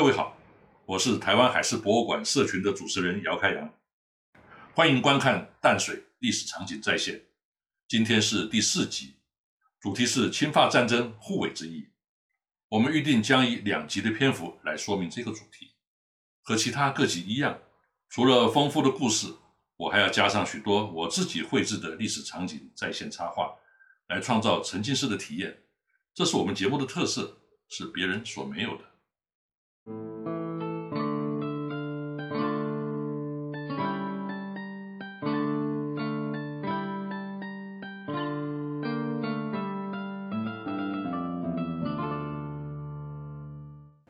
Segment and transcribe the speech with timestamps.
[0.00, 0.34] 各位好，
[0.86, 3.70] 我是台湾海事博物馆社群的主持人姚开阳，
[4.72, 7.20] 欢迎观看淡水历史场景再现。
[7.86, 9.16] 今天是第四集，
[9.78, 11.86] 主题是侵华战争护卫之意。
[12.70, 15.72] 我们预定将以两集的篇幅来说明这个主题。
[16.40, 17.58] 和其他各集一样，
[18.08, 19.26] 除了丰富的故事，
[19.76, 23.54] 我还要加上许多我自己绘制的历史场景再现插画，
[24.08, 25.62] 来创造沉浸式的体验。
[26.14, 28.89] 这是我们节目的特色，是别人所没有的。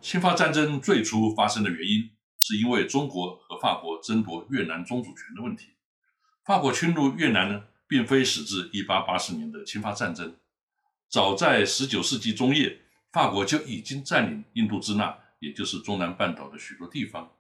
[0.01, 5.69] 侵华战争最初发生的原因，是因为中国和法国争夺越南宗主权的问题。
[6.45, 10.35] 法国侵入越南呢，并非始自1880年的侵华战争，
[11.09, 12.81] 早在19世纪中叶，
[13.13, 17.33] 法国就已经占领印度支那，也就是中南半岛的许多地方。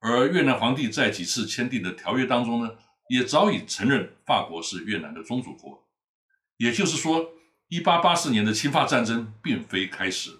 [0.00, 2.76] 而越南皇帝在几次签订的条约当中呢，
[3.08, 5.88] 也早已承认法国是越南的宗主国。
[6.58, 7.32] 也就是说
[7.70, 10.38] ，1884年的侵华战争并非开始。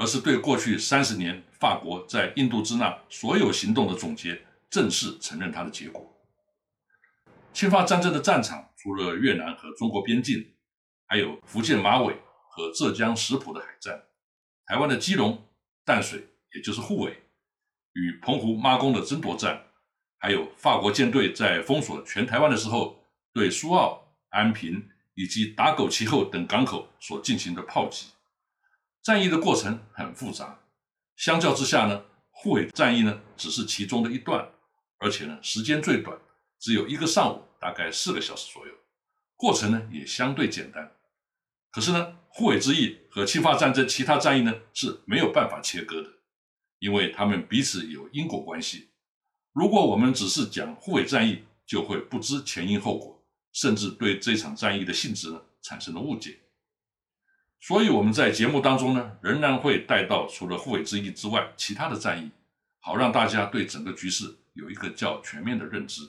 [0.00, 6.16] 而是对过去三十年法国在印度支那所有行动的总结，正式承认它的结果。
[7.52, 10.54] 侵华战争的战场除了越南和中国边境，
[11.04, 12.14] 还有福建马尾
[12.48, 14.04] 和浙江石浦的海战，
[14.66, 15.47] 台湾的基隆、
[15.88, 16.22] 淡水，
[16.54, 17.16] 也就是沪尾，
[17.94, 19.64] 与澎湖妈宫的争夺战，
[20.18, 28.08] 还有法国舰队在封锁全台湾的时候，对苏澳、安平以及打狗旗后等港口所进行的炮击。
[29.02, 30.60] 战役的过程很复杂，
[31.16, 34.46] 相较之下呢，护卫战役呢只是其中的一段，
[34.98, 36.18] 而且呢时间最短，
[36.58, 38.74] 只有一个上午，大概四个小时左右，
[39.36, 40.92] 过程呢也相对简单。
[41.70, 46.08] 可是呢，护卫之役和侵华战争其他战役呢是没有办法切割的，
[46.78, 48.88] 因为他们彼此有因果关系。
[49.52, 56.38] 如果我们只是讲护卫战役，就会不知前因后果，甚至对这场战役的性质呢产生了误解。
[57.60, 62.30] 所以我们在节目当中呢，仍然会带到除了护卫之役之外其他的战役，
[62.78, 66.02] 好让大家对整个局势有一个较全面的认知。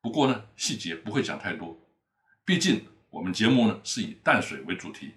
[0.00, 1.78] 不过呢，细节不会讲太多，
[2.46, 5.12] 毕竟我们节目呢是以淡水为主题。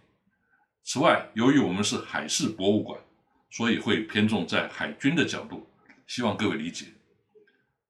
[0.84, 3.00] 此外，由于我们是海事博物馆，
[3.50, 5.68] 所以会偏重在海军的角度，
[6.08, 6.88] 希望各位理解。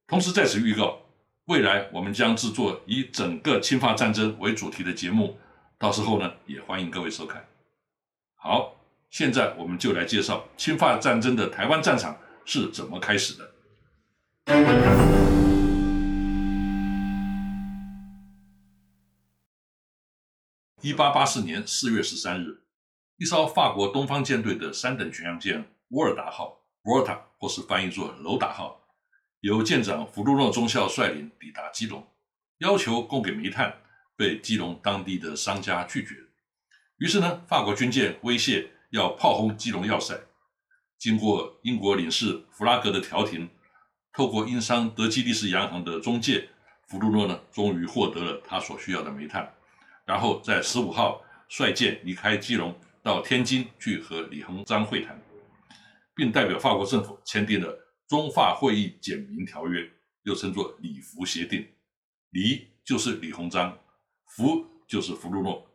[0.07, 0.99] 同时在此预告，
[1.45, 5.39] 未来我们将制作以整个侵华战争为主题的节目，
[5.77, 7.47] 到时候呢也欢迎各位收看。
[8.35, 8.75] 好，
[9.09, 13.51] 现在我们就来介绍侵华战争的台湾战场是怎么开始的。
[20.81, 22.59] 一八八四年四月十三日，
[23.17, 28.81] 一艘法国东方舰队的三等巡洋舰“沃尔达号 ”（Volta） 或是翻译作“楼达号”，
[29.41, 32.07] 由舰长弗鲁诺中校率领抵达基隆，
[32.57, 33.75] 要求供给煤炭，
[34.15, 36.15] 被基隆当地的商家拒绝。
[36.97, 40.19] 于是呢，法国军舰威胁要炮轰基隆要塞。
[40.97, 43.49] 经过英国领事弗拉格的调停，
[44.13, 46.49] 透过英商德基利士洋行的中介，
[46.87, 49.51] 弗鲁诺呢，终于获得了他所需要的煤炭。
[50.05, 55.19] 然后在十五号率舰离开基隆，到天津去和李鸿章会谈，
[56.15, 57.75] 并代表法国政府签订了
[58.07, 59.89] 中法会议简明条约，
[60.23, 61.67] 又称作李福协定。
[62.29, 63.77] 李就是李鸿章，
[64.27, 65.67] 福就是弗禄诺。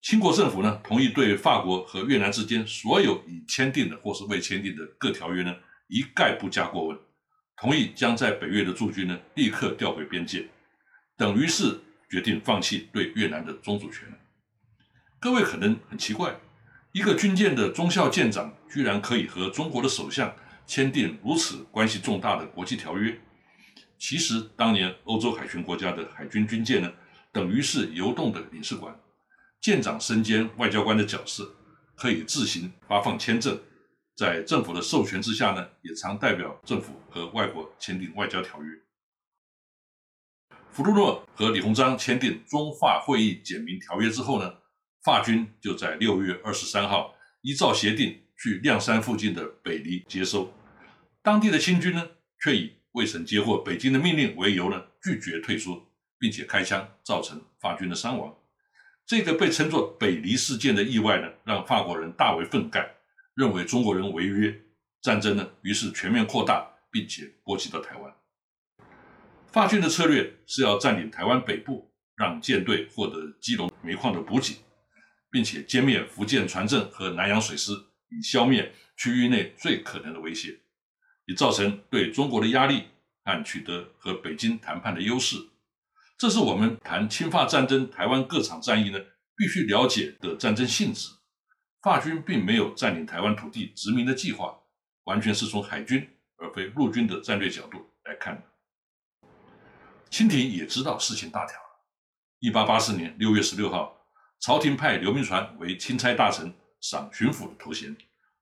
[0.00, 5.54] 清国政府呢，同意对法国和越南之间所有已签订的或是未签订的各条约呢，
[5.88, 6.98] 一概不加过问，
[7.56, 10.48] 同意将在北越的驻军呢立刻调回边界，
[11.16, 11.78] 等于是
[12.10, 14.08] 决定放弃对越南的宗主权。
[15.24, 16.38] 各位可能很奇怪，
[16.92, 20.30] 一个军舰的中校舰长居然可以和中国的首相
[20.66, 23.18] 签订如此关系重大的国际条约？
[23.96, 26.92] 其实，当年欧洲海权国家的海军军舰呢，
[27.32, 28.94] 等于是游动的领事馆。
[29.62, 31.54] 舰长身兼外交官的角色，
[31.94, 33.58] 可以自行发放签证，
[34.14, 38.70] 在政府的授权之下呢，也常代表政府和外国签订外交条约。
[40.70, 44.52] 福禄诺和李鸿章签订中法会议简明条约之后呢，
[45.04, 50.50] 法军就在六月二十三号依照协定去亮山附近的北黎接收，
[51.22, 52.08] 当地的清军呢，
[52.42, 55.86] 却以未曾接获北京的命令为由呢，拒绝退出，
[56.18, 58.34] 并且开枪，造成法军的伤亡。
[59.04, 62.88] 这个被称作北黎事件的意外呢，让法国人大为愤慨，
[63.34, 64.58] 认为中国人违约，
[65.02, 68.10] 战争呢于是全面扩大，并且波及到台湾。
[69.52, 74.56] 法军的策略是要占领台湾北部，让舰队获得基隆煤矿的补给，
[75.34, 77.72] 并且歼灭福建船政和南洋水师，
[78.08, 80.60] 以消灭区域内最可能的威胁，
[81.26, 82.84] 以造成对中国的压力
[83.24, 85.36] 和取得和北京谈判的优势。
[86.16, 89.00] 这是我们谈侵华战争、台湾各场战役呢
[89.36, 91.10] 必须了解的战争性质。
[91.82, 94.56] 法军并没有占领台湾土地殖民的计划，
[95.02, 99.28] 完全是从海军而非陆军的战略角度来看的。
[100.10, 101.84] 清廷也知道事情大条了。
[102.38, 104.03] 一八八四年六月十六号，
[104.40, 107.96] 朝廷派刘铭传为钦差大臣，赏巡抚的头衔，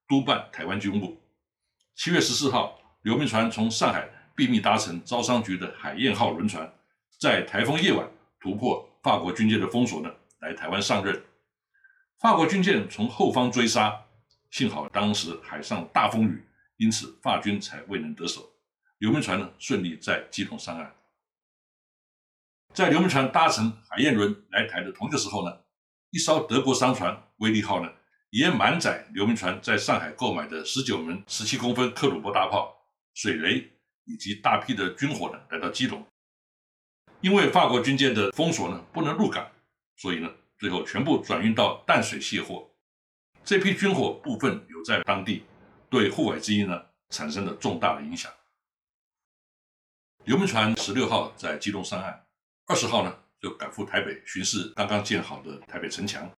[0.09, 1.21] 督办台湾军务。
[1.95, 6.73] 七月十四号，刘铭传从上海秘密搭乘招商局的海燕号轮船，
[7.21, 8.09] 在台风夜晚
[8.41, 10.11] 突破法国军舰的封锁呢，
[10.41, 11.23] 来台湾上任。
[12.19, 14.05] 法国军舰从后方追杀，
[14.51, 16.45] 幸好当时海上大风雨，
[16.79, 18.49] 因此法军才未能得手。
[18.99, 20.95] 刘铭传呢顺利在基隆上岸。
[22.73, 25.61] 在刘铭传搭乘海燕轮来台的同一个时候呢，
[26.13, 27.91] 一艘德国商船威利号呢
[28.31, 32.73] 也满载刘铭传在上海购买的十九门十七公分克虏伯大炮、
[33.15, 33.69] 水雷
[34.05, 36.07] 以及大批的军火呢来到基隆。
[37.21, 39.51] 因为法国军舰的封锁呢不能入港，
[39.97, 40.31] 所以呢。
[40.59, 42.71] 最后全部转运到淡水卸货，
[43.45, 45.43] 这批军火部分留在当地，
[45.91, 48.31] 对沪海之役呢产生了重大的影响。
[50.23, 52.25] 刘铭传十六号在基隆上岸，
[52.67, 56.31] 二十号呢就赶赴台北巡视刚刚建好的台北城墙。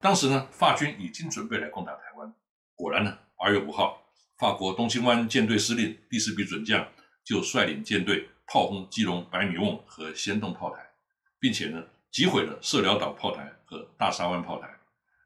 [0.00, 2.34] 当时呢法军已经准备来攻打台湾，
[2.74, 4.02] 果然呢二月五号，
[4.38, 6.88] 法国东清湾舰队司令第四比准将
[7.22, 10.90] 就率领舰队炮轰基隆白米瓮和仙洞炮台，
[11.38, 11.84] 并且呢。
[12.14, 14.70] 击毁了社寮岛炮台和大沙湾炮台，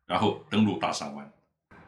[0.06, 1.30] 然后登陆大沙湾，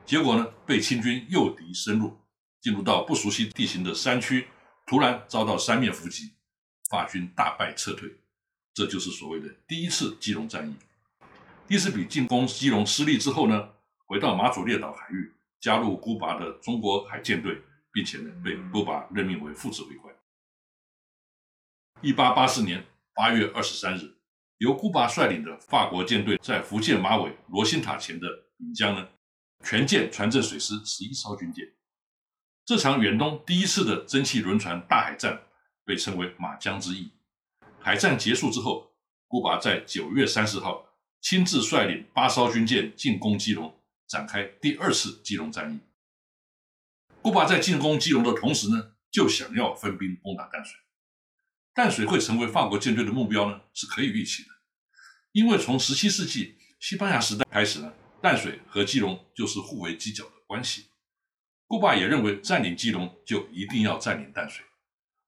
[0.04, 2.14] 结果呢被清军诱敌深入，
[2.60, 4.46] 进入到不熟悉地形的山区，
[4.86, 6.34] 突然遭到三面伏击，
[6.90, 8.10] 法军大败撤退，
[8.80, 10.74] 这就是所谓的第一次基隆战役。
[11.68, 13.68] 第四笔进攻基隆失利之后呢，
[14.06, 15.30] 回到马祖列岛海域，
[15.60, 17.60] 加入孤拔的中国海舰队，
[17.92, 20.14] 并且呢被孤拔任命为副指挥官。
[22.00, 24.14] 一八八四年八月二十三日。
[24.56, 29.06] 由孤拔率领的法国舰队在福建马尾罗星塔前的闽江呢，
[29.62, 31.66] 全舰船阵水师十一艘军舰。
[32.64, 35.42] 这场远东第一次的蒸汽轮船大海战
[35.84, 37.10] 被称为马江之役。
[37.82, 38.92] 海战结束之后，
[39.26, 40.86] 孤拔在九月三十号
[41.20, 43.74] 亲自率领八艘军舰进攻基隆，
[44.06, 45.80] 展开第二次基隆战役。
[47.22, 50.78] 孤拔在进攻基隆的同时呢，就想要分兵攻打淡水。
[51.72, 54.48] 淡水会成为法国舰队的目标呢，是可以预期的，
[55.32, 60.86] 因为从十七世纪西班牙时代开始呢，淡水和基隆就是互为犄角的关系。
[61.66, 64.64] 顾巴也认为占领基隆就一定要占领淡水，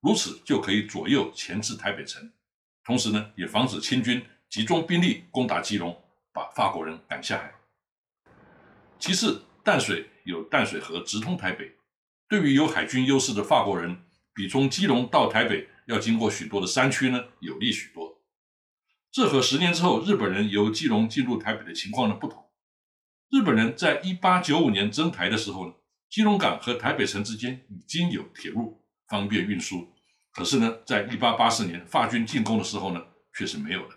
[0.01, 2.31] 如此就可以左右钳制台北城，
[2.85, 5.95] 同时呢，也防止清军集中兵力攻打基隆，
[6.31, 7.53] 把法国人赶下海。
[8.99, 11.75] 其次，淡水有淡水河直通台北，
[12.27, 14.03] 对于有海军优势的法国人，
[14.33, 15.69] 比从基隆到台北。
[15.85, 18.21] 要经过许多的山区呢，有利许多。
[19.11, 22.41] 这和十年之后日本人由基隆进入台北的情况呢不同。
[23.29, 25.73] 日本人在一八九五年征台的时候呢，
[26.09, 29.92] 基隆港和台北城之间已经有铁路，方便运输。
[30.33, 33.95] 可是呢，在一八八四年法军进攻的时候呢，却是没有的。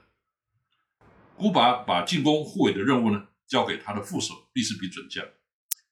[1.35, 5.27] 古巴把进攻护卫的任务呢，交给他的副手利斯比准将，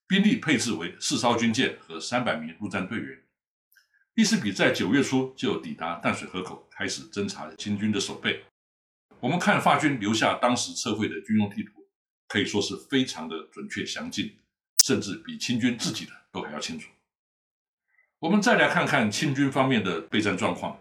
[0.07, 3.23] 兵力配置为四艘军舰和三百名陆战队员。
[4.15, 8.45] 利斯比在九月初就抵达淡水河口，开始侦察清军的守备。
[9.21, 11.89] 我们看法军留下当时测绘的军用地图，
[12.29, 14.39] 可以说是非常的准确详尽，
[14.83, 16.91] 甚至比清军自己的都还要清楚。
[18.19, 20.81] 我们再来看看清军方面的备战状况。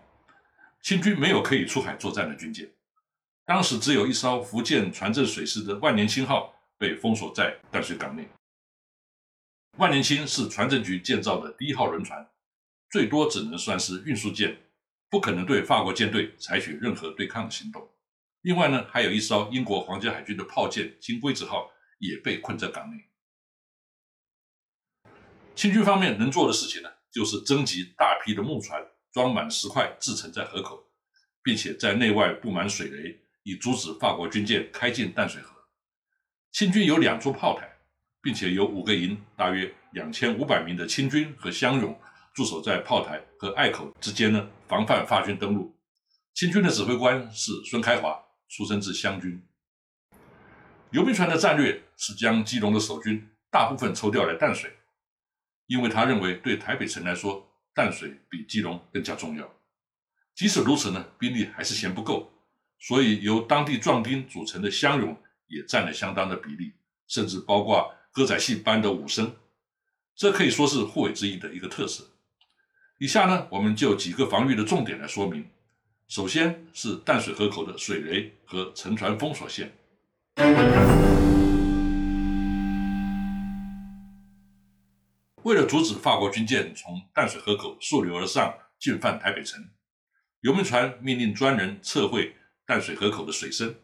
[0.82, 2.70] 清军没有可以出海作战的军舰，
[3.46, 8.28] 当时只有一艘福建船政水师的万年青号被封锁在淡水港内。
[9.78, 12.30] 万年青是船政局建造的第一号轮船。
[12.90, 14.56] 最多只能算是运输舰，
[15.10, 17.90] 不可能对法国舰队采取任何对抗的行动。
[18.42, 23.06] 另外呢，还有一艘英国皇家海军的炮舰“金龟子号”也被困在港内。
[25.56, 30.84] 清军方面能做的事情呢，就是征集大批的木船，装满石块，制成在河口，
[31.44, 35.54] 并且在内外布满水雷，以阻止法国军舰开进淡水河。
[36.52, 37.72] 清军有两座炮台，
[38.22, 41.98] 并且有五个营，大约两千五百名的清军和乡勇。
[42.34, 45.78] 驻守在炮台和隘口之间呢，防范法军登陆。
[46.34, 49.40] 清军的指挥官是孙开华，出身自湘军。
[50.90, 54.76] 刘铭传的战略是将基隆的守军大部分抽调来淡水，
[55.74, 59.52] 因为他认为对台北城来说，淡水比基隆更加重要。
[60.36, 62.32] 即使如此呢，兵力还是嫌不够，
[62.78, 66.74] 所以由当地壮丁组成的乡勇也占了相当的比例，
[67.08, 69.36] 甚至包括歌仔戏班的武生，
[70.16, 72.08] 这可以说是护卫之役的一个特色。
[73.00, 75.44] 以下呢，我们就几个防御的重点来说明。
[76.08, 79.74] 首先是淡水河口的水雷和沉船封锁线。
[85.44, 89.62] 为了阻止法国军舰从淡水河口溯流而上进犯台北城，
[90.40, 92.34] 游民船命令专人测绘
[92.66, 93.76] 淡水河口的水深，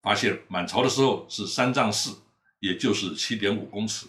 [0.00, 2.16] 发现满潮的时候是三丈四，
[2.60, 4.06] 也就是七点五公尺。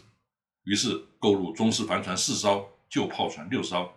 [0.65, 3.91] 于是购入中式帆船四艘，旧炮船六艘，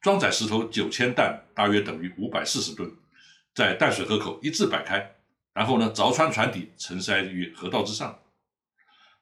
[0.00, 2.92] 装载石头九千担，大约等于五百四十吨，
[3.54, 5.14] 在淡水河口一字摆开，
[5.54, 8.18] 然后呢凿穿船底，沉塞于河道之上。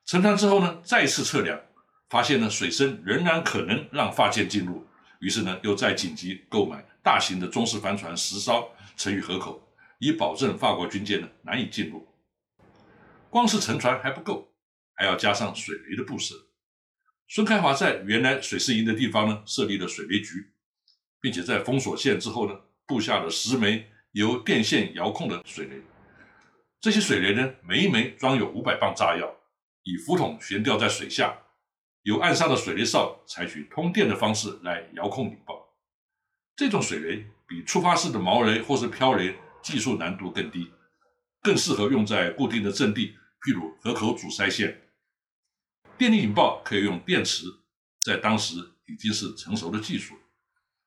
[0.06, 1.60] 沉船之后呢，再次测量。
[2.08, 4.86] 发现呢，水深仍然可能让发舰进入，
[5.20, 9.62] 于是呢，又再紧急购买大型的中式帆船十艘，沉于河口，
[9.98, 12.08] 以保证法国军舰呢难以进入。
[13.28, 14.48] 光是沉船还不够，
[14.94, 16.34] 还要加上水雷的布设。
[17.28, 20.50] 孙开华在原来水师营的地方呢，设立了水雷局，
[21.20, 25.82] 并且在封锁线之后呢，布下了十枚由电线遥控的水雷。
[26.80, 29.30] 这些水雷呢，每一枚装有五百磅炸药，
[29.82, 31.36] 以浮筒悬吊在水下。
[32.08, 35.68] 由岸上的水雷哨采取通电的方式来遥控引爆，
[36.56, 40.72] 这种水雷比触发式的毛雷或是漂雷技术难度更低，
[41.42, 44.88] 更适合用在固定的阵地，譬如河口阻塞线。
[45.98, 47.44] 电力引爆可以用电池，
[48.02, 48.54] 在当时
[48.86, 50.14] 已经是成熟的技术，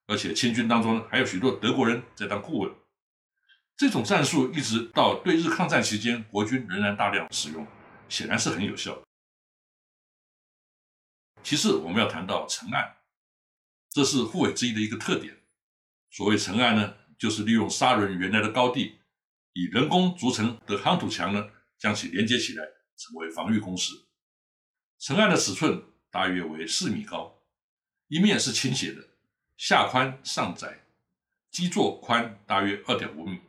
[0.08, 2.72] 而且清军当中还有许多德国人在当顾问。
[3.78, 7.68] 这种战术一直到对日抗战期间，国军仍然大量使用，
[8.10, 9.00] 显然是很有效。
[11.44, 12.98] 其次，我们要谈到城岸，
[13.90, 15.38] 这是护卫之一的一个特点。
[16.12, 19.00] 所谓城岸呢，就是利用沙轮原来的高地，
[19.54, 22.64] 以人工筑成的夯土墙呢，将其连接起来，
[22.96, 23.94] 成为防御工事。
[25.00, 27.42] 城岸的尺寸大约为四米高，
[28.08, 29.10] 一面是倾斜的，
[29.58, 30.86] 下宽上窄，
[31.50, 33.40] 基座宽大约二点五米，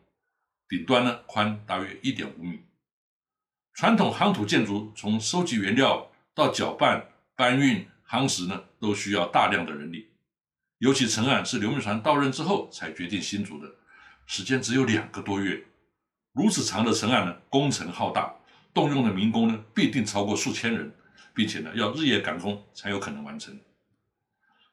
[0.66, 2.64] 顶端呢宽大约一点五米。
[3.74, 7.11] 传统夯土建筑从收集原料到搅拌。
[7.34, 10.10] 搬运夯实呢，都需要大量的人力，
[10.78, 13.68] 尤其城岸是刘铭传到任之后才决定新筑的，
[14.26, 15.64] 时间只有两个多月。
[16.32, 18.34] 如此长的城岸呢，工程浩大，
[18.72, 20.94] 动用的民工呢，必定超过数千人，
[21.34, 23.58] 并且呢，要日夜赶工才有可能完成。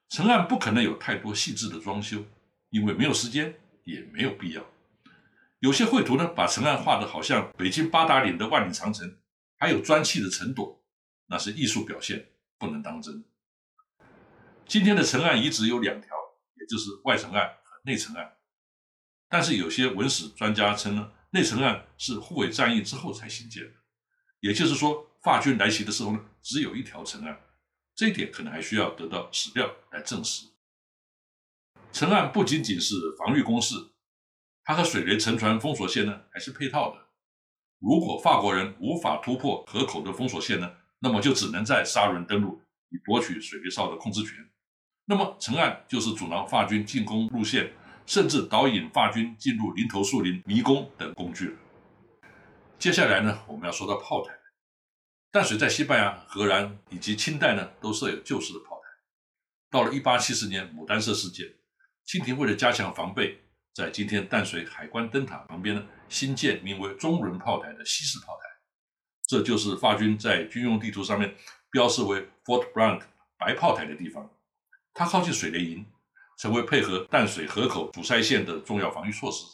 [0.09, 2.25] 城岸不可能有太多细致的装修，
[2.69, 4.63] 因为没有时间，也没有必要。
[5.59, 9.17] 有些绘图呢，把城岸画的好像北京八达岭的万里长城，
[9.57, 10.79] 还有砖砌的城垛，
[11.27, 12.25] 那是艺术表现。
[12.59, 13.23] 不能当真。
[14.67, 16.09] 今天的城岸遗址有两条，
[16.59, 18.37] 也就是外城岸和内城岸。
[19.27, 23.71] 但是有些文史专家称呢，内城岸是护卫战役之后才兴建的，
[24.41, 27.39] 也就是说，法军来袭的时候呢，只有一条城岸。
[27.95, 30.45] 这一点可能还需要得到史料来证实。
[31.91, 33.75] 城岸不仅仅是防御工事，
[34.63, 37.07] 它和水雷沉船封锁线呢还是配套的。
[37.79, 40.75] 如果法国人无法突破河口的封锁线呢？
[40.99, 44.33] 那么就只能在沙轮登陆，以夺取水雷哨的控制权。
[45.05, 47.71] 那么陈岸就是阻挠法军进攻路线，
[48.05, 51.57] 甚至导引法军进入林头树林迷宫等工具。
[52.77, 54.33] 接下来呢，我们要说到炮台。
[55.31, 58.89] 淡水在西班牙、荷兰以及清代呢，都设有旧式的炮台。
[59.69, 61.47] 到了1870年牡丹社事件，
[62.03, 63.39] 清廷为了加强防备，
[63.73, 68.48] 在今天淡水海关灯塔旁边呢，新建名为中轮炮台的西式炮台。
[69.29, 71.35] 这就是法军在军用地图上面
[71.69, 73.03] 标示为 Fort Blanc
[73.37, 74.27] 白炮台的地方，
[74.91, 75.85] 它靠近水雷营，
[76.39, 79.45] 成为配合淡水河口阻塞线的重要防御措施。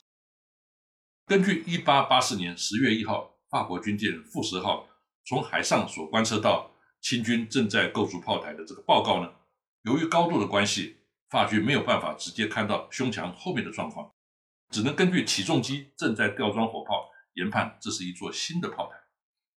[1.25, 4.87] 根据1884年10月1号法国军舰富十号
[5.25, 9.29] 从海上所观测到清军正在构筑炮台的这个报告呢，
[9.81, 10.95] 由于高度的关系，
[11.29, 14.09] 法军没有办法直接看到胸墙后面的状况，
[14.69, 19.01] 只能根据起重机正在吊装火炮研判这是一座新的炮台。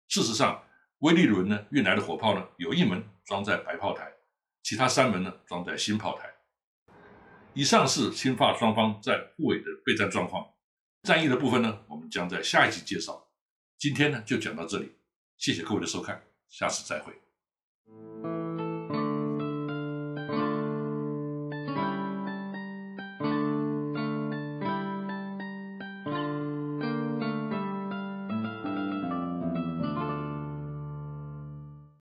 [0.08, 0.64] 事实上，
[1.00, 4.12] 威利伦呢运来的火炮呢，有一门装在白炮台，
[4.64, 6.34] 其他三门呢装在新炮台。
[7.54, 10.48] 以上是清法双方在护卫的备战状况。
[11.04, 13.30] 战役的部分呢，我们将在下一集介绍。
[13.78, 14.92] 今天呢就讲到这里，
[15.38, 18.37] 谢谢各位的收看，下次再会。